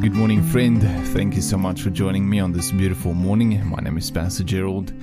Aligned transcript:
Good 0.00 0.14
morning, 0.14 0.42
friend. 0.42 0.82
Thank 1.08 1.36
you 1.36 1.42
so 1.42 1.58
much 1.58 1.82
for 1.82 1.90
joining 1.90 2.26
me 2.26 2.40
on 2.40 2.52
this 2.52 2.72
beautiful 2.72 3.12
morning. 3.12 3.62
My 3.68 3.80
name 3.80 3.98
is 3.98 4.10
Pastor 4.10 4.42
Gerald, 4.42 4.94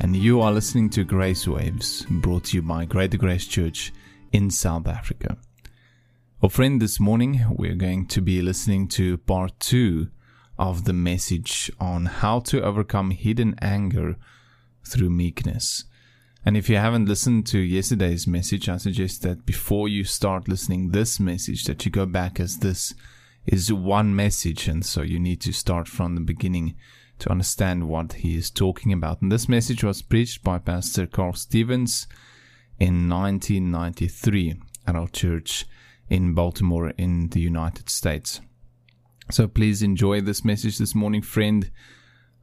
and 0.00 0.16
you 0.16 0.40
are 0.40 0.50
listening 0.50 0.88
to 0.90 1.04
Grace 1.04 1.46
Waves, 1.46 2.06
brought 2.08 2.44
to 2.44 2.56
you 2.56 2.62
by 2.62 2.86
Greater 2.86 3.18
Grace 3.18 3.46
Church 3.46 3.92
in 4.32 4.50
South 4.50 4.88
Africa. 4.88 5.36
Well, 6.40 6.48
friend, 6.48 6.80
this 6.80 6.98
morning 6.98 7.44
we're 7.50 7.74
going 7.74 8.06
to 8.06 8.22
be 8.22 8.40
listening 8.40 8.88
to 8.88 9.18
part 9.18 9.60
two 9.60 10.08
of 10.58 10.84
the 10.84 10.94
message 10.94 11.70
on 11.78 12.06
how 12.06 12.40
to 12.40 12.62
overcome 12.62 13.10
hidden 13.10 13.56
anger 13.60 14.16
through 14.86 15.10
meekness. 15.10 15.84
And 16.46 16.56
if 16.56 16.70
you 16.70 16.76
haven't 16.76 17.08
listened 17.08 17.46
to 17.48 17.58
yesterday's 17.58 18.26
message, 18.26 18.70
I 18.70 18.78
suggest 18.78 19.20
that 19.20 19.44
before 19.44 19.86
you 19.86 20.02
start 20.04 20.48
listening 20.48 20.92
this 20.92 21.20
message, 21.20 21.64
that 21.64 21.84
you 21.84 21.92
go 21.92 22.06
back 22.06 22.40
as 22.40 22.60
this 22.60 22.94
is 23.46 23.72
one 23.72 24.14
message, 24.14 24.68
and 24.68 24.84
so 24.84 25.02
you 25.02 25.18
need 25.18 25.40
to 25.42 25.52
start 25.52 25.88
from 25.88 26.14
the 26.14 26.20
beginning 26.20 26.74
to 27.18 27.30
understand 27.30 27.88
what 27.88 28.14
he 28.14 28.36
is 28.36 28.50
talking 28.50 28.92
about. 28.92 29.22
And 29.22 29.30
this 29.30 29.48
message 29.48 29.82
was 29.82 30.02
preached 30.02 30.42
by 30.42 30.58
Pastor 30.58 31.06
Carl 31.06 31.32
Stevens 31.32 32.06
in 32.78 33.08
1993 33.08 34.56
at 34.86 34.96
our 34.96 35.08
church 35.08 35.64
in 36.08 36.34
Baltimore 36.34 36.90
in 36.98 37.28
the 37.28 37.40
United 37.40 37.88
States. 37.88 38.40
So 39.30 39.48
please 39.48 39.82
enjoy 39.82 40.20
this 40.20 40.44
message 40.44 40.78
this 40.78 40.94
morning, 40.94 41.22
friend. 41.22 41.70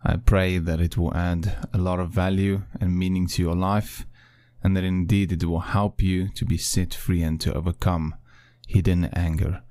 I 0.03 0.17
pray 0.17 0.57
that 0.57 0.81
it 0.81 0.97
will 0.97 1.15
add 1.15 1.67
a 1.73 1.77
lot 1.77 1.99
of 1.99 2.09
value 2.09 2.63
and 2.81 2.97
meaning 2.97 3.27
to 3.27 3.41
your 3.41 3.55
life, 3.55 4.05
and 4.61 4.75
that 4.75 4.83
indeed 4.83 5.31
it 5.31 5.45
will 5.45 5.59
help 5.59 6.01
you 6.01 6.29
to 6.29 6.45
be 6.45 6.57
set 6.57 6.93
free 6.93 7.21
and 7.21 7.39
to 7.41 7.53
overcome 7.53 8.15
hidden 8.67 9.05
anger. 9.13 9.61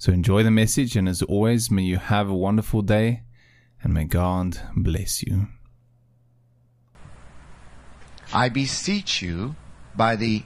So 0.00 0.12
enjoy 0.12 0.44
the 0.44 0.52
message, 0.52 0.94
and 0.94 1.08
as 1.08 1.22
always, 1.22 1.72
may 1.72 1.82
you 1.82 1.96
have 1.96 2.28
a 2.28 2.34
wonderful 2.34 2.82
day, 2.82 3.24
and 3.82 3.92
may 3.92 4.04
God 4.04 4.56
bless 4.76 5.24
you. 5.24 5.48
I 8.32 8.48
beseech 8.48 9.22
you 9.22 9.56
by 9.96 10.14
the 10.14 10.44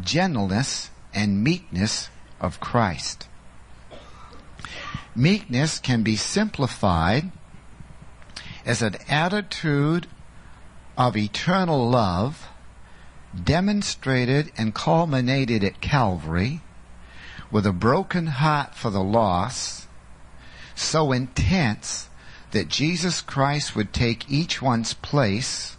gentleness 0.00 0.90
and 1.14 1.44
meekness 1.44 2.08
of 2.40 2.58
Christ. 2.58 3.28
Meekness 5.14 5.78
can 5.78 6.02
be 6.02 6.16
simplified 6.16 7.30
as 8.66 8.82
an 8.82 8.96
attitude 9.08 10.08
of 10.98 11.16
eternal 11.16 11.88
love 11.88 12.48
demonstrated 13.44 14.50
and 14.58 14.74
culminated 14.74 15.62
at 15.62 15.80
Calvary 15.80 16.60
with 17.50 17.66
a 17.66 17.72
broken 17.72 18.26
heart 18.26 18.74
for 18.74 18.90
the 18.90 19.02
loss 19.02 19.86
so 20.74 21.12
intense 21.12 22.08
that 22.52 22.68
Jesus 22.68 23.20
Christ 23.20 23.76
would 23.76 23.92
take 23.92 24.30
each 24.30 24.60
one's 24.60 24.94
place 24.94 25.76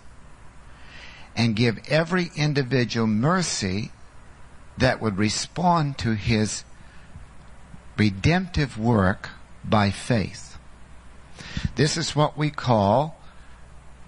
and 1.35 1.55
give 1.55 1.79
every 1.87 2.31
individual 2.35 3.07
mercy 3.07 3.91
that 4.77 5.01
would 5.01 5.17
respond 5.17 5.97
to 5.99 6.13
his 6.13 6.63
redemptive 7.97 8.77
work 8.77 9.29
by 9.63 9.91
faith. 9.91 10.57
This 11.75 11.97
is 11.97 12.15
what 12.15 12.37
we 12.37 12.49
call 12.49 13.17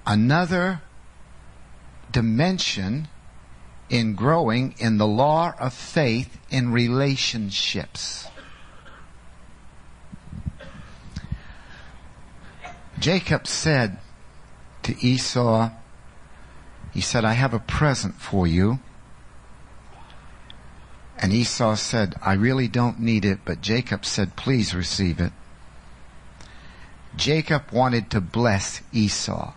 another 0.06 0.82
dimension 2.12 3.08
in 3.94 4.16
growing 4.16 4.74
in 4.80 4.98
the 4.98 5.06
law 5.06 5.54
of 5.60 5.72
faith 5.72 6.40
in 6.50 6.72
relationships. 6.72 8.28
Jacob 12.98 13.46
said 13.46 14.00
to 14.82 15.00
Esau, 15.00 15.70
he 16.92 17.02
said, 17.02 17.24
I 17.24 17.34
have 17.34 17.54
a 17.54 17.60
present 17.60 18.16
for 18.16 18.48
you. 18.48 18.80
And 21.20 21.32
Esau 21.32 21.76
said, 21.76 22.16
I 22.20 22.34
really 22.34 22.68
don't 22.68 23.00
need 23.00 23.24
it, 23.26 23.42
but 23.46 23.62
Jacob 23.62 24.06
said, 24.06 24.36
please 24.36 24.74
receive 24.74 25.20
it. 25.20 25.34
Jacob 27.16 27.72
wanted 27.72 28.10
to 28.10 28.22
bless 28.22 28.82
Esau. 28.92 29.54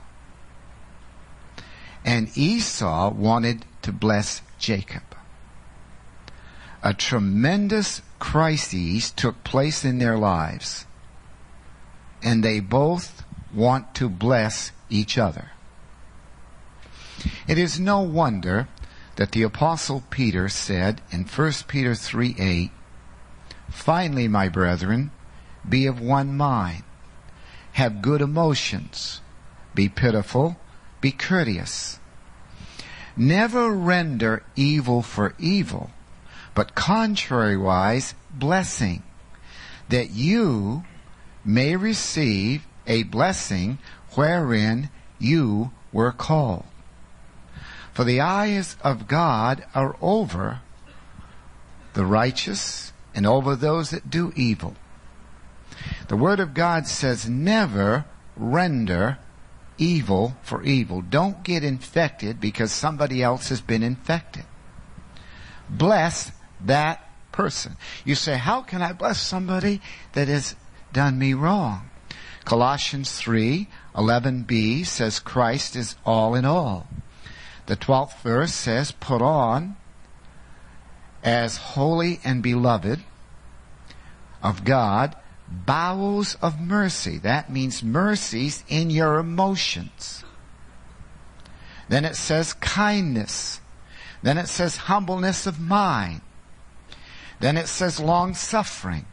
And 2.04 2.36
Esau 2.36 3.10
wanted 3.12 3.64
to 3.86 3.92
bless 3.92 4.42
Jacob. 4.58 5.04
A 6.82 6.92
tremendous 6.92 8.02
crisis 8.18 9.12
took 9.12 9.44
place 9.44 9.84
in 9.84 9.98
their 9.98 10.18
lives, 10.18 10.86
and 12.20 12.42
they 12.42 12.58
both 12.58 13.22
want 13.54 13.94
to 13.94 14.08
bless 14.08 14.72
each 14.90 15.16
other. 15.16 15.52
It 17.46 17.58
is 17.58 17.78
no 17.78 18.00
wonder 18.00 18.66
that 19.14 19.30
the 19.30 19.44
apostle 19.44 20.02
Peter 20.10 20.48
said 20.48 21.00
in 21.12 21.22
1 21.22 21.52
Peter 21.68 21.94
3 21.94 22.34
8, 22.36 22.70
Finally, 23.70 24.26
my 24.26 24.48
brethren, 24.48 25.12
be 25.68 25.86
of 25.86 26.00
one 26.00 26.36
mind, 26.36 26.82
have 27.74 28.02
good 28.02 28.20
emotions, 28.20 29.20
be 29.76 29.88
pitiful, 29.88 30.56
be 31.00 31.12
courteous. 31.12 32.00
Never 33.16 33.70
render 33.70 34.42
evil 34.56 35.02
for 35.02 35.34
evil, 35.38 35.90
but 36.54 36.74
contrariwise 36.74 38.14
blessing, 38.30 39.02
that 39.88 40.10
you 40.10 40.84
may 41.44 41.76
receive 41.76 42.66
a 42.86 43.04
blessing 43.04 43.78
wherein 44.14 44.90
you 45.18 45.70
were 45.92 46.12
called. 46.12 46.64
For 47.92 48.04
the 48.04 48.20
eyes 48.20 48.76
of 48.82 49.08
God 49.08 49.64
are 49.74 49.96
over 50.02 50.60
the 51.94 52.04
righteous 52.04 52.92
and 53.14 53.26
over 53.26 53.56
those 53.56 53.88
that 53.90 54.10
do 54.10 54.32
evil. 54.36 54.76
The 56.08 56.16
Word 56.16 56.38
of 56.38 56.52
God 56.52 56.86
says, 56.86 57.26
never 57.26 58.04
render 58.36 59.18
evil 59.78 60.36
for 60.42 60.62
evil. 60.62 61.02
Don't 61.02 61.42
get 61.42 61.64
infected 61.64 62.40
because 62.40 62.72
somebody 62.72 63.22
else 63.22 63.48
has 63.48 63.60
been 63.60 63.82
infected. 63.82 64.44
Bless 65.68 66.32
that 66.64 67.08
person. 67.32 67.76
You 68.04 68.14
say, 68.14 68.36
how 68.36 68.62
can 68.62 68.82
I 68.82 68.92
bless 68.92 69.20
somebody 69.20 69.80
that 70.12 70.28
has 70.28 70.56
done 70.92 71.18
me 71.18 71.34
wrong? 71.34 71.90
Colossians 72.44 73.16
3, 73.16 73.68
11b 73.94 74.86
says 74.86 75.18
Christ 75.18 75.74
is 75.74 75.96
all 76.04 76.34
in 76.34 76.44
all. 76.44 76.86
The 77.66 77.76
12th 77.76 78.20
verse 78.20 78.54
says, 78.54 78.92
put 78.92 79.20
on 79.20 79.76
as 81.24 81.56
holy 81.56 82.20
and 82.22 82.42
beloved 82.42 83.00
of 84.42 84.64
God 84.64 85.16
bowels 85.48 86.36
of 86.42 86.60
mercy. 86.60 87.18
That 87.18 87.50
means 87.50 87.82
mercies 87.82 88.64
in 88.68 88.90
your 88.90 89.18
emotions. 89.18 90.24
Then 91.88 92.04
it 92.04 92.16
says 92.16 92.54
kindness. 92.54 93.60
Then 94.22 94.38
it 94.38 94.48
says 94.48 94.76
humbleness 94.76 95.46
of 95.46 95.60
mind. 95.60 96.20
Then 97.38 97.56
it 97.56 97.68
says 97.68 98.00
long 98.00 98.34
suffering. 98.34 99.06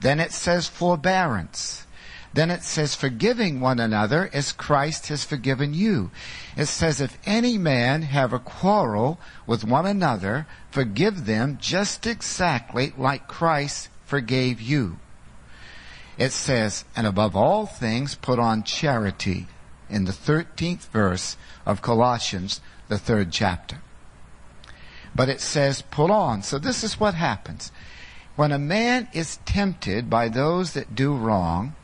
Then 0.00 0.20
it 0.20 0.32
says 0.32 0.68
forbearance. 0.68 1.86
Then 2.32 2.50
it 2.52 2.62
says 2.62 2.94
forgiving 2.94 3.60
one 3.60 3.80
another 3.80 4.30
as 4.32 4.52
Christ 4.52 5.08
has 5.08 5.24
forgiven 5.24 5.74
you. 5.74 6.12
It 6.56 6.66
says 6.66 7.00
if 7.00 7.18
any 7.26 7.58
man 7.58 8.02
have 8.02 8.32
a 8.32 8.38
quarrel 8.38 9.18
with 9.46 9.64
one 9.64 9.86
another, 9.86 10.46
forgive 10.70 11.26
them 11.26 11.58
just 11.60 12.06
exactly 12.06 12.92
like 12.96 13.26
Christ 13.26 13.88
forgave 14.04 14.60
you 14.60 14.98
it 16.20 16.32
says, 16.32 16.84
and 16.94 17.06
above 17.06 17.34
all 17.34 17.64
things 17.64 18.14
put 18.14 18.38
on 18.38 18.62
charity 18.62 19.46
in 19.88 20.04
the 20.04 20.12
13th 20.12 20.90
verse 20.90 21.38
of 21.64 21.80
Colossians, 21.80 22.60
the 22.88 22.98
third 22.98 23.32
chapter. 23.32 23.78
But 25.16 25.30
it 25.30 25.40
says 25.40 25.80
put 25.80 26.10
on. 26.10 26.42
So 26.42 26.58
this 26.58 26.84
is 26.84 27.00
what 27.00 27.14
happens. 27.14 27.72
When 28.36 28.52
a 28.52 28.58
man 28.58 29.08
is 29.14 29.38
tempted 29.46 30.10
by 30.10 30.28
those 30.28 30.74
that 30.74 30.94
do 30.94 31.14
wrong, 31.14 31.74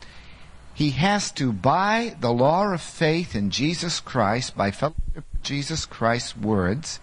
he 0.75 0.91
has 0.91 1.33
to, 1.33 1.51
by 1.51 2.15
the 2.21 2.31
law 2.31 2.75
of 2.75 2.83
faith 2.83 3.35
in 3.35 3.49
Jesus 3.49 4.01
Christ, 4.01 4.55
by 4.55 4.71
fellowship 4.71 5.01
with 5.15 5.43
Jesus 5.43 5.87
Christ's 5.87 6.37
words, 6.37 7.01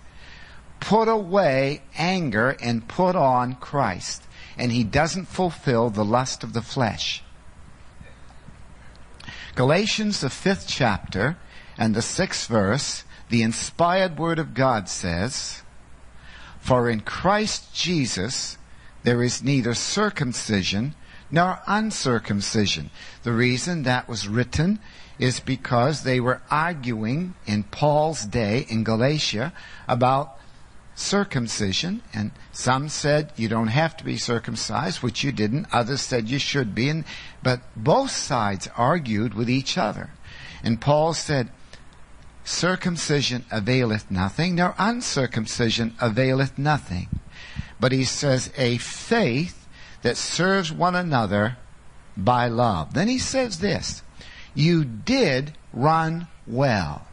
put 0.79 1.07
away 1.07 1.81
anger 1.97 2.55
and 2.61 2.87
put 2.87 3.15
on 3.15 3.55
Christ 3.55 4.21
and 4.57 4.71
he 4.71 4.83
doesn't 4.83 5.25
fulfill 5.25 5.89
the 5.89 6.05
lust 6.05 6.43
of 6.43 6.53
the 6.53 6.61
flesh. 6.61 7.22
Galatians, 9.55 10.21
the 10.21 10.29
fifth 10.29 10.67
chapter 10.67 11.37
and 11.77 11.93
the 11.93 12.01
sixth 12.01 12.47
verse, 12.47 13.03
the 13.29 13.43
inspired 13.43 14.17
word 14.17 14.39
of 14.39 14.53
God 14.53 14.89
says, 14.89 15.61
For 16.59 16.89
in 16.89 17.01
Christ 17.01 17.73
Jesus 17.73 18.57
there 19.03 19.21
is 19.21 19.43
neither 19.43 19.73
circumcision 19.73 20.95
nor 21.29 21.59
uncircumcision. 21.67 22.89
The 23.23 23.33
reason 23.33 23.83
that 23.83 24.07
was 24.07 24.27
written 24.27 24.79
is 25.19 25.39
because 25.39 26.03
they 26.03 26.19
were 26.19 26.41
arguing 26.49 27.35
in 27.45 27.63
Paul's 27.63 28.25
day 28.25 28.65
in 28.69 28.83
Galatia 28.83 29.53
about 29.87 30.37
circumcision, 30.95 32.01
and 32.13 32.31
some 32.51 32.89
said 32.89 33.31
you 33.35 33.49
don't 33.49 33.67
have 33.67 33.97
to 33.97 34.03
be 34.03 34.17
circumcised, 34.17 35.01
which 35.01 35.23
you 35.23 35.31
didn't. 35.31 35.67
Others 35.71 36.01
said 36.01 36.29
you 36.29 36.39
should 36.39 36.75
be, 36.75 36.89
and, 36.89 37.03
but 37.41 37.61
both 37.75 38.11
sides 38.11 38.69
argued 38.77 39.33
with 39.33 39.49
each 39.49 39.77
other. 39.77 40.11
And 40.63 40.79
Paul 40.79 41.13
said, 41.13 41.49
circumcision 42.43 43.45
availeth 43.51 44.11
nothing, 44.11 44.55
nor 44.55 44.75
uncircumcision 44.77 45.95
availeth 45.99 46.57
nothing. 46.57 47.07
But 47.79 47.91
he 47.91 48.03
says, 48.03 48.51
a 48.57 48.77
faith 48.77 49.67
that 50.03 50.17
serves 50.17 50.71
one 50.71 50.95
another 50.95 51.57
by 52.15 52.47
love. 52.47 52.93
Then 52.93 53.07
he 53.07 53.17
says 53.17 53.59
this, 53.59 54.03
you 54.53 54.85
did 54.85 55.53
run 55.73 56.27
well. 56.45 57.07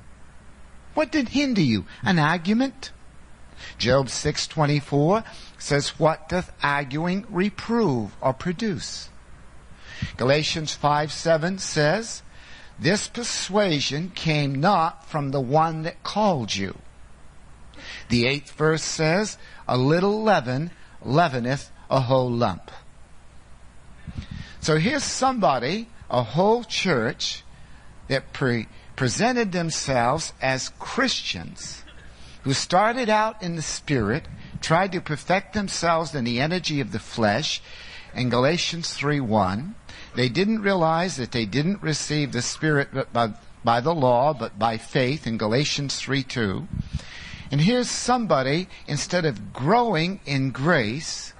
What 0.94 1.10
did 1.10 1.30
hinder 1.30 1.62
you? 1.62 1.86
An 2.02 2.18
argument? 2.18 2.90
Job 3.78 4.08
6:24 4.08 5.24
says, 5.58 5.98
"What 5.98 6.28
doth 6.28 6.52
arguing 6.62 7.26
reprove 7.28 8.12
or 8.20 8.32
produce?" 8.32 9.08
Galatians 10.16 10.74
5:7 10.74 11.58
says, 11.58 12.22
"This 12.78 13.08
persuasion 13.08 14.10
came 14.14 14.60
not 14.60 15.06
from 15.08 15.30
the 15.30 15.40
one 15.40 15.82
that 15.82 16.02
called 16.02 16.54
you." 16.54 16.78
The 18.08 18.26
eighth 18.26 18.52
verse 18.52 18.82
says, 18.82 19.38
"A 19.68 19.76
little 19.76 20.22
leaven 20.22 20.70
leaveneth 21.04 21.70
a 21.90 22.00
whole 22.00 22.30
lump." 22.30 22.70
So 24.60 24.78
here's 24.78 25.04
somebody, 25.04 25.88
a 26.10 26.22
whole 26.22 26.64
church, 26.64 27.42
that 28.08 28.32
pre- 28.32 28.68
presented 28.96 29.52
themselves 29.52 30.32
as 30.42 30.72
Christians 30.78 31.84
who 32.42 32.52
started 32.52 33.08
out 33.08 33.42
in 33.42 33.56
the 33.56 33.62
spirit, 33.62 34.28
tried 34.60 34.92
to 34.92 35.00
perfect 35.00 35.52
themselves 35.52 36.14
in 36.14 36.24
the 36.24 36.40
energy 36.40 36.80
of 36.80 36.92
the 36.92 36.98
flesh, 36.98 37.62
in 38.14 38.28
Galatians 38.28 38.94
3:1, 38.94 39.74
they 40.16 40.28
didn't 40.28 40.62
realize 40.62 41.16
that 41.16 41.32
they 41.32 41.46
didn't 41.46 41.82
receive 41.82 42.32
the 42.32 42.42
spirit 42.42 43.12
by, 43.12 43.32
by 43.64 43.80
the 43.80 43.94
law, 43.94 44.32
but 44.34 44.58
by 44.58 44.76
faith 44.76 45.26
in 45.26 45.38
Galatians 45.38 46.00
3:2. 46.00 46.66
And 47.52 47.60
here's 47.60 47.90
somebody, 47.90 48.68
instead 48.86 49.24
of 49.24 49.52
growing 49.52 50.20
in 50.24 50.50
grace, 50.50 51.32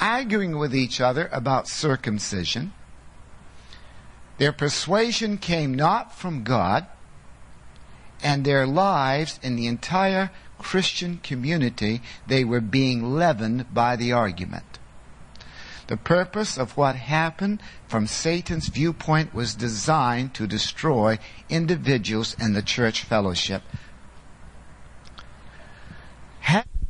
arguing 0.00 0.58
with 0.58 0.74
each 0.74 1.00
other 1.00 1.28
about 1.32 1.68
circumcision. 1.68 2.72
Their 4.38 4.52
persuasion 4.52 5.38
came 5.38 5.74
not 5.74 6.14
from 6.14 6.42
God, 6.42 6.86
and 8.22 8.44
their 8.44 8.66
lives 8.66 9.38
in 9.42 9.56
the 9.56 9.66
entire 9.66 10.30
Christian 10.58 11.18
community, 11.18 12.00
they 12.26 12.44
were 12.44 12.60
being 12.60 13.14
leavened 13.14 13.72
by 13.74 13.96
the 13.96 14.12
argument. 14.12 14.78
The 15.88 15.96
purpose 15.96 16.56
of 16.56 16.76
what 16.76 16.96
happened 16.96 17.60
from 17.88 18.06
Satan's 18.06 18.68
viewpoint 18.68 19.34
was 19.34 19.54
designed 19.54 20.34
to 20.34 20.46
destroy 20.46 21.18
individuals 21.48 22.36
and 22.38 22.54
the 22.54 22.62
church 22.62 23.02
fellowship. 23.02 23.62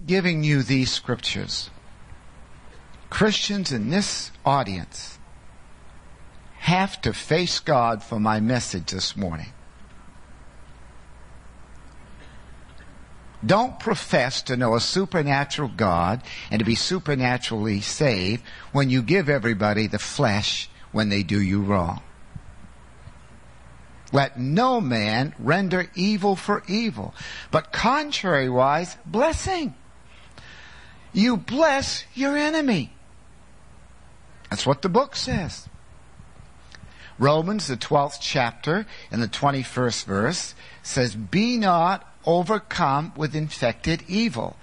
giving 0.07 0.43
you 0.43 0.63
these 0.63 0.93
scriptures, 0.93 1.71
Christians 3.11 3.73
in 3.73 3.91
this 3.91 4.31
audience 4.45 5.19
have 6.59 7.01
to 7.03 7.13
face 7.13 7.61
God 7.61 8.03
for 8.03 8.19
my 8.19 8.41
message 8.41 8.91
this 8.91 9.17
morning. 9.17 9.53
Don't 13.45 13.81
profess 13.81 14.43
to 14.43 14.57
know 14.57 14.75
a 14.75 14.81
supernatural 14.81 15.71
God 15.77 16.23
and 16.51 16.61
to 16.61 16.65
be 16.65 16.75
supernaturally 16.75 17.81
saved 17.81 18.43
when 18.73 18.89
you 18.89 19.03
give 19.03 19.29
everybody 19.29 19.87
the 19.87 19.99
flesh 19.99 20.69
when 20.93 21.09
they 21.09 21.23
do 21.23 21.41
you 21.41 21.63
wrong. 21.63 22.03
Let 24.13 24.39
no 24.39 24.81
man 24.81 25.35
render 25.39 25.91
evil 25.95 26.37
for 26.37 26.63
evil, 26.69 27.15
but 27.51 27.73
contrariwise, 27.73 28.97
blessing. 29.07 29.75
You 31.15 31.37
bless 31.37 32.05
your 32.15 32.37
enemy. 32.37 32.93
That's 34.51 34.67
what 34.67 34.83
the 34.83 34.91
book 34.91 35.17
says. 35.17 35.69
Romans, 37.19 37.69
the 37.69 37.77
12th 37.77 38.19
chapter, 38.21 38.87
in 39.11 39.21
the 39.21 39.29
21st 39.29 40.05
verse, 40.05 40.55
says, 40.83 41.15
Be 41.15 41.57
not 41.57 42.07
overcome 42.25 43.13
with 43.17 43.35
infected 43.35 44.05
evil, 44.09 44.57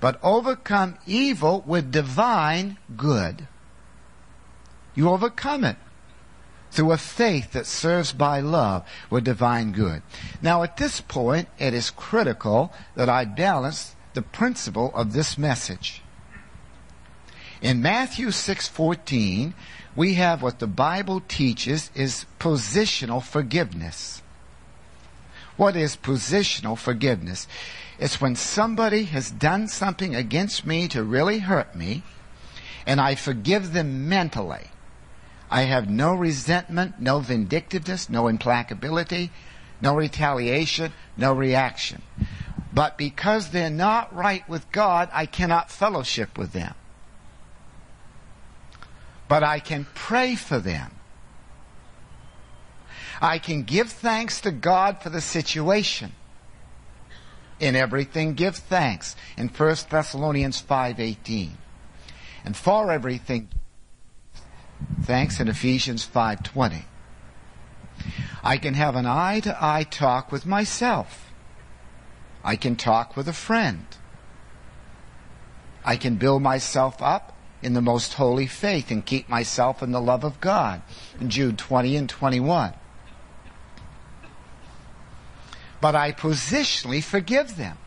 but 0.00 0.20
overcome 0.22 0.98
evil 1.06 1.62
with 1.66 1.92
divine 1.92 2.78
good. 2.96 3.48
You 4.94 5.10
overcome 5.10 5.64
it 5.64 5.76
through 6.70 6.92
a 6.92 6.98
faith 6.98 7.52
that 7.52 7.66
serves 7.66 8.12
by 8.12 8.40
love 8.40 8.86
with 9.08 9.24
divine 9.24 9.72
good. 9.72 10.02
Now, 10.42 10.62
at 10.62 10.76
this 10.76 11.00
point, 11.00 11.48
it 11.58 11.72
is 11.72 11.90
critical 11.90 12.72
that 12.94 13.08
I 13.08 13.24
balance 13.24 13.94
the 14.14 14.22
principle 14.22 14.90
of 14.94 15.12
this 15.12 15.38
message. 15.38 16.02
In 17.62 17.80
Matthew 17.80 18.30
6:14, 18.30 19.54
we 19.94 20.14
have 20.14 20.42
what 20.42 20.58
the 20.58 20.66
Bible 20.66 21.22
teaches 21.26 21.90
is 21.94 22.26
positional 22.38 23.22
forgiveness. 23.22 24.20
What 25.56 25.76
is 25.76 25.96
positional 25.96 26.76
forgiveness? 26.76 27.46
It's 27.98 28.20
when 28.20 28.36
somebody 28.36 29.04
has 29.04 29.30
done 29.30 29.68
something 29.68 30.14
against 30.14 30.66
me 30.66 30.86
to 30.88 31.02
really 31.02 31.38
hurt 31.38 31.74
me, 31.74 32.02
and 32.86 33.00
I 33.00 33.14
forgive 33.14 33.72
them 33.72 34.08
mentally. 34.08 34.70
I 35.50 35.62
have 35.62 35.88
no 35.88 36.14
resentment, 36.14 37.00
no 37.00 37.20
vindictiveness, 37.20 38.10
no 38.10 38.24
implacability, 38.24 39.30
no 39.80 39.94
retaliation, 39.94 40.92
no 41.16 41.32
reaction. 41.32 42.02
But 42.72 42.98
because 42.98 43.50
they're 43.50 43.70
not 43.70 44.14
right 44.14 44.46
with 44.48 44.70
God, 44.72 45.08
I 45.12 45.24
cannot 45.24 45.70
fellowship 45.70 46.36
with 46.36 46.52
them. 46.52 46.74
But 49.28 49.42
I 49.42 49.60
can 49.60 49.86
pray 49.94 50.34
for 50.34 50.58
them. 50.58 50.95
I 53.20 53.38
can 53.38 53.62
give 53.62 53.90
thanks 53.90 54.40
to 54.42 54.50
God 54.50 55.02
for 55.02 55.10
the 55.10 55.20
situation. 55.20 56.12
In 57.58 57.74
everything 57.74 58.34
give 58.34 58.56
thanks 58.56 59.16
in 59.36 59.48
1 59.48 59.88
Thessalonians 59.88 60.60
5:18. 60.60 61.56
And 62.44 62.56
for 62.56 62.92
everything 62.92 63.48
thanks 65.02 65.40
in 65.40 65.48
Ephesians 65.48 66.04
5:20. 66.04 66.84
I 68.44 68.58
can 68.58 68.74
have 68.74 68.94
an 68.94 69.06
eye-to-eye 69.06 69.84
talk 69.84 70.30
with 70.30 70.44
myself. 70.44 71.32
I 72.44 72.56
can 72.56 72.76
talk 72.76 73.16
with 73.16 73.26
a 73.26 73.32
friend. 73.32 73.86
I 75.84 75.96
can 75.96 76.16
build 76.16 76.42
myself 76.42 77.00
up 77.00 77.32
in 77.62 77.72
the 77.72 77.80
most 77.80 78.14
holy 78.14 78.46
faith 78.46 78.90
and 78.90 79.04
keep 79.04 79.28
myself 79.28 79.82
in 79.82 79.92
the 79.92 80.00
love 80.00 80.24
of 80.24 80.40
God. 80.40 80.82
In 81.18 81.30
Jude 81.30 81.56
20 81.56 81.96
and 81.96 82.08
21 82.08 82.74
but 85.86 85.94
I 85.94 86.10
positionally 86.10 87.00
forgive 87.00 87.56
them. 87.56 87.78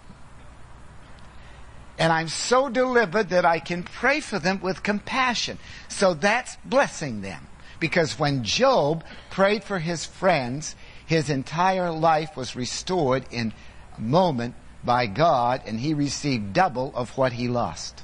And 1.98 2.14
I'm 2.14 2.30
so 2.30 2.70
delivered 2.70 3.28
that 3.32 3.44
I 3.44 3.60
can 3.60 3.84
pray 3.84 4.22
for 4.22 4.40
them 4.40 4.62
with 4.62 4.84
compassion. 4.84 5.60
So 5.90 6.14
that's 6.14 6.56
blessing 6.64 7.20
them. 7.20 7.46
Because 7.78 8.18
when 8.18 8.46
Job 8.46 9.04
prayed 9.30 9.66
for 9.66 9.80
his 9.80 10.06
friends, 10.06 10.78
his 11.06 11.30
entire 11.30 11.92
life 11.92 12.38
was 12.38 12.56
restored 12.56 13.26
in 13.32 13.52
a 13.98 14.00
moment 14.00 14.56
by 14.82 15.06
God, 15.06 15.64
and 15.66 15.78
he 15.78 15.94
received 15.94 16.54
double 16.54 16.94
of 16.96 17.18
what 17.18 17.34
he 17.34 17.50
lost. 17.50 18.02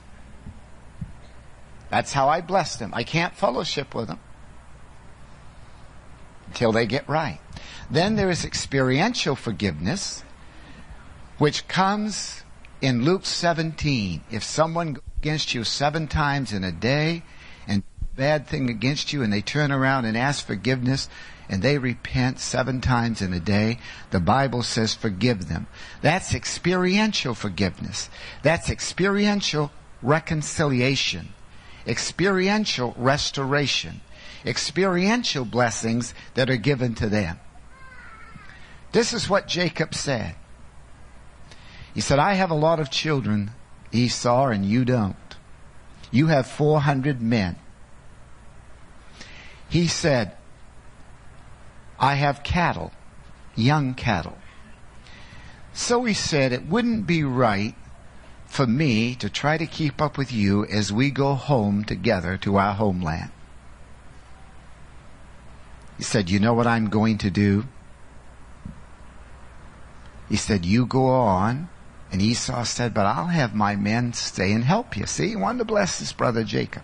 That's 1.90 2.12
how 2.12 2.28
I 2.28 2.42
bless 2.42 2.76
them. 2.76 2.92
I 2.94 3.06
can't 3.06 3.34
fellowship 3.34 3.96
with 3.96 4.10
them 4.10 4.20
until 6.48 6.72
they 6.72 6.86
get 6.86 7.08
right. 7.08 7.40
Then 7.90 8.16
there 8.16 8.30
is 8.30 8.44
experiential 8.46 9.36
forgiveness, 9.36 10.24
which 11.38 11.68
comes 11.68 12.44
in 12.82 13.04
Luke 13.04 13.26
17. 13.26 14.22
If 14.32 14.44
someone 14.44 14.94
goes 14.94 15.04
against 15.18 15.54
you 15.54 15.64
seven 15.64 16.08
times 16.08 16.54
in 16.54 16.64
a 16.64 16.72
day 16.72 17.24
and 17.68 17.84
bad 18.16 18.48
thing 18.48 18.70
against 18.70 19.12
you 19.14 19.24
and 19.24 19.32
they 19.32 19.42
turn 19.42 19.72
around 19.72 20.06
and 20.06 20.18
ask 20.18 20.46
forgiveness 20.46 21.10
and 21.48 21.62
they 21.62 21.78
repent 21.78 22.40
seven 22.40 22.82
times 22.82 23.22
in 23.22 23.34
a 23.34 23.40
day, 23.40 23.80
the 24.12 24.20
Bible 24.20 24.64
says 24.64 24.94
forgive 24.94 25.48
them. 25.48 25.68
That's 26.02 26.34
experiential 26.34 27.36
forgiveness. 27.36 28.10
That's 28.42 28.70
experiential 28.70 29.72
reconciliation. 30.02 31.34
Experiential 31.86 32.96
restoration. 32.98 34.02
Experiential 34.46 35.46
blessings 35.46 36.14
that 36.36 36.50
are 36.50 36.58
given 36.58 36.96
to 36.96 37.08
them. 37.08 37.40
This 38.92 39.14
is 39.14 39.30
what 39.30 39.48
Jacob 39.48 39.94
said. 39.94 40.36
He 41.94 42.02
said, 42.02 42.20
I 42.20 42.34
have 42.34 42.52
a 42.52 42.56
lot 42.56 42.80
of 42.80 42.92
children, 42.92 43.52
Esau, 43.92 44.48
and 44.48 44.66
you 44.66 44.86
don't. 44.86 45.16
You 46.12 46.28
have 46.28 46.48
400 46.48 47.22
men. 47.22 47.56
He 49.70 49.88
said, 49.88 50.38
I 52.00 52.16
have 52.16 52.44
cattle, 52.44 52.92
young 53.56 53.94
cattle. 53.94 54.38
So 55.74 56.04
he 56.06 56.14
said, 56.14 56.54
it 56.54 56.68
wouldn't 56.68 57.08
be 57.08 57.24
right 57.24 57.76
for 58.46 58.66
me 58.66 59.16
to 59.16 59.30
try 59.30 59.58
to 59.58 59.66
keep 59.66 60.02
up 60.02 60.18
with 60.18 60.32
you 60.32 60.66
as 60.66 60.94
we 60.94 61.12
go 61.12 61.34
home 61.34 61.84
together 61.84 62.38
to 62.38 62.56
our 62.56 62.74
homeland. 62.74 63.32
He 65.98 66.04
said, 66.04 66.30
You 66.30 66.40
know 66.40 66.54
what 66.54 66.68
I'm 66.68 66.90
going 66.90 67.18
to 67.20 67.30
do? 67.30 67.66
He 70.30 70.36
said, 70.36 70.66
You 70.66 70.86
go 70.86 71.08
on. 71.08 71.70
And 72.12 72.22
Esau 72.22 72.64
said, 72.64 72.94
But 72.94 73.06
I'll 73.06 73.28
have 73.28 73.56
my 73.56 73.76
men 73.76 74.14
stay 74.14 74.52
and 74.52 74.64
help 74.64 74.96
you. 74.98 75.06
See, 75.06 75.30
he 75.30 75.36
wanted 75.36 75.60
to 75.60 75.66
bless 75.66 76.00
his 76.00 76.14
brother 76.14 76.44
Jacob. 76.44 76.84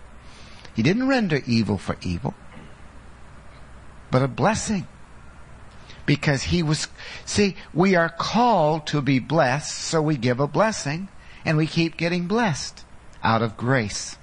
He 0.74 0.82
didn't 0.82 1.08
render 1.08 1.40
evil 1.46 1.78
for 1.78 1.96
evil, 2.02 2.34
but 4.10 4.22
a 4.22 4.28
blessing. 4.28 4.86
Because 6.04 6.44
he 6.44 6.62
was, 6.62 6.88
see, 7.24 7.56
we 7.72 7.94
are 7.94 8.08
called 8.08 8.88
to 8.88 9.00
be 9.00 9.20
blessed, 9.20 9.72
so 9.72 10.02
we 10.02 10.16
give 10.16 10.40
a 10.40 10.48
blessing 10.48 11.08
and 11.44 11.56
we 11.56 11.66
keep 11.66 11.96
getting 11.96 12.26
blessed 12.26 12.84
out 13.22 13.40
of 13.40 13.56
grace. 13.56 14.16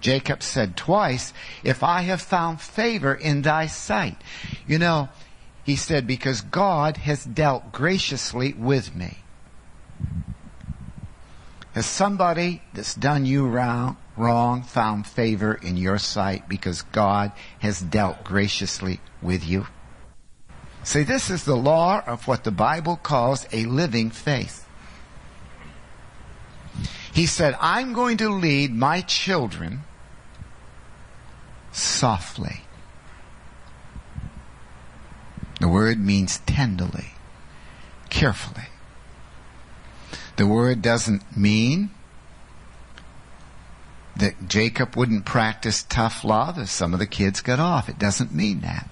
Jacob 0.00 0.42
said 0.42 0.76
twice, 0.76 1.32
If 1.62 1.82
I 1.82 2.02
have 2.02 2.22
found 2.22 2.60
favor 2.60 3.14
in 3.14 3.42
thy 3.42 3.66
sight. 3.66 4.16
You 4.66 4.78
know, 4.78 5.08
he 5.64 5.76
said, 5.76 6.06
Because 6.06 6.40
God 6.40 6.96
has 6.98 7.24
dealt 7.24 7.72
graciously 7.72 8.52
with 8.54 8.94
me. 8.94 9.18
Has 11.74 11.86
somebody 11.86 12.62
that's 12.74 12.94
done 12.94 13.24
you 13.24 13.46
wrong, 13.46 13.96
wrong 14.16 14.62
found 14.62 15.06
favor 15.06 15.54
in 15.54 15.76
your 15.76 15.98
sight 15.98 16.48
because 16.48 16.82
God 16.82 17.30
has 17.60 17.80
dealt 17.80 18.24
graciously 18.24 19.00
with 19.22 19.46
you? 19.46 19.66
See, 20.82 21.04
this 21.04 21.30
is 21.30 21.44
the 21.44 21.56
law 21.56 22.02
of 22.06 22.26
what 22.26 22.42
the 22.42 22.50
Bible 22.50 22.96
calls 22.96 23.46
a 23.52 23.66
living 23.66 24.10
faith. 24.10 24.66
He 27.12 27.26
said, 27.26 27.56
I'm 27.60 27.92
going 27.92 28.16
to 28.18 28.30
lead 28.30 28.74
my 28.74 29.02
children 29.02 29.84
softly. 31.72 32.62
The 35.60 35.68
word 35.68 35.98
means 35.98 36.38
tenderly, 36.46 37.08
carefully. 38.08 38.68
The 40.36 40.46
word 40.46 40.80
doesn't 40.80 41.36
mean 41.36 41.90
that 44.16 44.48
Jacob 44.48 44.96
wouldn't 44.96 45.24
practice 45.24 45.82
tough 45.82 46.24
love 46.24 46.58
if 46.58 46.70
some 46.70 46.92
of 46.92 46.98
the 46.98 47.06
kids 47.06 47.40
got 47.42 47.60
off. 47.60 47.88
It 47.88 47.98
doesn't 47.98 48.34
mean 48.34 48.60
that. 48.60 48.88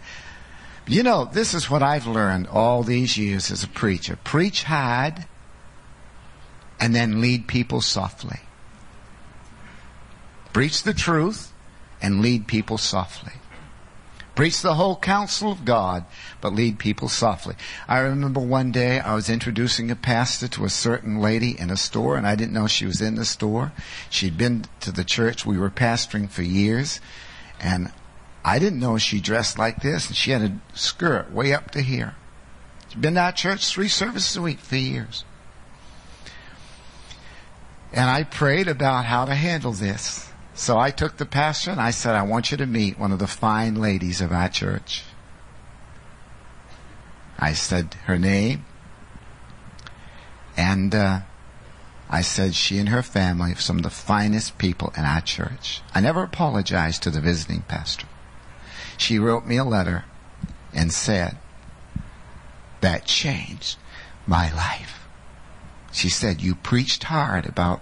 You 0.87 1.03
know, 1.03 1.27
this 1.27 1.53
is 1.53 1.69
what 1.69 1.83
I've 1.83 2.07
learned 2.07 2.49
all 2.49 2.83
these 2.83 3.19
years 3.19 3.51
as 3.51 3.63
a 3.63 3.69
preacher. 3.69 4.19
Preach 4.25 4.65
hard 4.65 5.27
and 6.81 6.95
then 6.95 7.21
lead 7.21 7.47
people 7.47 7.81
softly. 7.81 8.41
Preach 10.53 10.83
the 10.83 10.95
truth 10.95 11.53
and 12.01 12.21
lead 12.21 12.47
people 12.47 12.79
softly. 12.79 13.33
Preach 14.39 14.63
the 14.63 14.75
whole 14.75 14.95
counsel 14.95 15.51
of 15.51 15.65
God, 15.65 16.05
but 16.41 16.53
lead 16.53 16.79
people 16.79 17.09
softly. 17.09 17.57
I 17.89 17.99
remember 17.99 18.39
one 18.39 18.71
day 18.71 19.01
I 19.01 19.17
was 19.17 19.29
introducing 19.29 19.91
a 19.91 19.97
pastor 19.97 20.47
to 20.47 20.65
a 20.65 20.71
certain 20.71 21.19
lady 21.19 21.59
in 21.59 21.71
a 21.71 21.77
store, 21.77 22.17
and 22.17 22.25
I 22.25 22.37
didn't 22.37 22.53
know 22.53 22.69
she 22.69 22.87
was 22.87 23.01
in 23.01 23.17
the 23.17 23.25
store. 23.25 23.73
She'd 24.11 24.39
been 24.39 24.67
to 24.79 24.93
the 24.93 25.03
church 25.03 25.45
we 25.45 25.59
were 25.59 25.71
pastoring 25.71 26.31
for 26.31 26.43
years, 26.43 27.01
and 27.59 27.91
I 28.45 28.61
didn't 28.61 28.79
know 28.79 28.97
she 28.97 29.21
dressed 29.21 29.59
like 29.59 29.83
this, 29.83 30.07
and 30.07 30.15
she 30.15 30.31
had 30.31 30.43
a 30.43 30.61
skirt 30.73 31.33
way 31.33 31.53
up 31.53 31.73
to 31.73 31.83
here. 31.83 32.15
She'd 32.91 33.03
been 33.03 33.15
to 33.15 33.21
our 33.21 33.33
church 33.33 33.67
three 33.67 33.89
services 33.89 34.37
a 34.37 34.43
week 34.43 34.61
for 34.61 34.77
years. 34.77 35.25
And 37.93 38.09
I 38.09 38.23
prayed 38.23 38.69
about 38.69 39.05
how 39.05 39.25
to 39.25 39.35
handle 39.35 39.73
this. 39.73 40.28
So 40.59 40.77
I 40.77 40.91
took 40.91 41.19
the 41.19 41.25
pastor 41.25 41.71
and 41.71 41.81
I 41.81 41.93
said, 41.93 42.17
I 42.17 42.25
want 42.25 42.51
you 42.51 42.57
to 42.57 42.67
meet 42.67 42.99
one 42.99 43.13
of 43.13 43.21
the 43.21 43.29
fine 43.29 43.77
ladies 43.77 44.21
of 44.21 44.33
our 44.33 44.49
church. 44.49 45.05
I 47.39 47.53
said 47.53 47.95
her 48.07 48.19
name. 48.19 48.65
And 50.57 50.97
uh, 50.97 51.21
I 52.11 52.23
said 52.23 52.57
she 52.57 52.79
and 52.79 52.89
her 52.89 53.05
family 53.05 53.53
are 53.53 53.57
some 53.61 53.77
of 53.77 53.85
the 53.85 53.89
finest 53.89 54.59
people 54.59 54.93
in 54.97 55.05
our 55.05 55.21
church. 55.21 55.81
I 55.95 56.01
never 56.01 56.25
apologized 56.25 57.05
to 57.05 57.11
the 57.11 57.21
visiting 57.21 57.63
pastor. 57.63 58.09
She 58.97 59.21
wrote 59.21 59.47
me 59.47 59.59
a 59.59 59.65
letter 59.65 60.07
and 60.75 60.93
said, 60.93 61.39
that 62.81 63.07
changed 63.07 63.79
my 64.27 64.53
life. 64.53 65.07
She 65.93 66.09
said, 66.09 66.43
You 66.43 66.57
preached 66.57 67.05
hard 67.05 67.47
about 67.47 67.81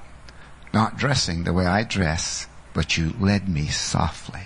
not 0.75 0.99
dressing 0.99 1.45
the 1.45 1.55
way 1.55 1.65
I 1.65 1.83
dress, 1.83 2.47
but 2.77 2.99
you 2.99 3.15
led 3.19 3.49
me 3.49 3.69
softly. 3.69 4.43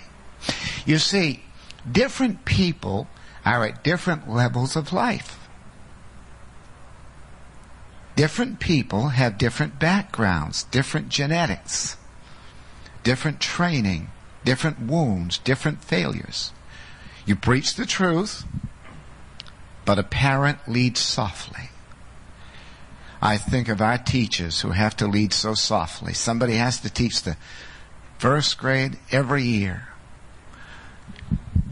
You 0.85 0.99
see, 0.99 1.43
different 1.91 2.45
people 2.45 3.09
are 3.43 3.65
at 3.65 3.83
different 3.83 4.29
levels 4.29 4.77
of 4.77 4.93
life. 4.93 5.49
Different 8.15 8.61
people 8.61 9.09
have 9.09 9.37
different 9.37 9.79
backgrounds, 9.79 10.63
different 10.63 11.09
genetics, 11.09 11.97
different 13.03 13.41
training, 13.41 14.07
different 14.45 14.79
wounds, 14.79 15.37
different 15.37 15.83
failures. 15.83 16.53
You 17.25 17.35
preach 17.35 17.75
the 17.75 17.85
truth, 17.85 18.45
but 19.83 19.99
a 19.99 20.03
parent 20.03 20.59
leads 20.69 21.01
softly. 21.01 21.67
I 23.21 23.35
think 23.35 23.67
of 23.67 23.81
our 23.81 23.97
teachers 23.97 24.61
who 24.61 24.69
have 24.69 24.95
to 24.97 25.05
lead 25.05 25.33
so 25.33 25.53
softly. 25.53 26.13
Somebody 26.13 26.53
has 26.53 26.79
to 26.79 26.89
teach 26.89 27.23
the 27.23 27.35
first 28.21 28.59
grade 28.59 28.95
every 29.11 29.41
year. 29.41 29.87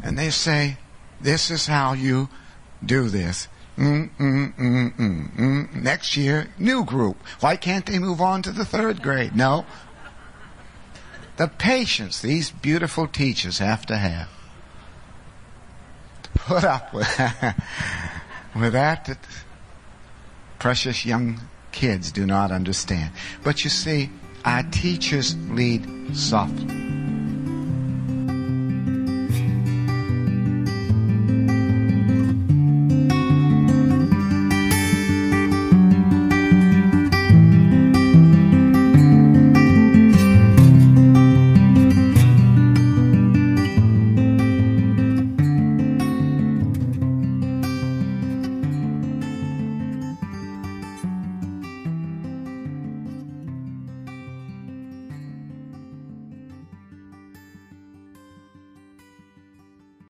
And 0.01 0.17
they 0.17 0.31
say, 0.31 0.77
this 1.21 1.51
is 1.51 1.67
how 1.67 1.93
you 1.93 2.27
do 2.83 3.07
this. 3.07 3.47
Mm, 3.77 4.09
mm, 4.17 4.55
mm, 4.57 4.95
mm, 4.97 5.37
mm. 5.37 5.75
Next 5.75 6.17
year, 6.17 6.47
new 6.57 6.83
group. 6.83 7.17
Why 7.39 7.55
can't 7.55 7.85
they 7.85 7.99
move 7.99 8.19
on 8.19 8.41
to 8.41 8.51
the 8.51 8.65
third 8.65 9.03
grade? 9.03 9.35
No. 9.35 9.63
The 11.37 11.47
patience 11.47 12.19
these 12.19 12.49
beautiful 12.49 13.05
teachers 13.07 13.59
have 13.59 13.85
to 13.85 13.95
have 13.95 14.29
to 16.23 16.29
put 16.31 16.63
up 16.63 16.91
with, 16.95 17.07
with 18.55 18.73
that, 18.73 19.05
that 19.05 19.19
precious 20.57 21.05
young 21.05 21.41
kids 21.71 22.11
do 22.11 22.25
not 22.25 22.51
understand. 22.51 23.11
But 23.43 23.63
you 23.63 23.69
see, 23.69 24.09
our 24.49 24.63
teachers 24.71 25.35
lead 25.51 25.85
softly. 26.17 26.88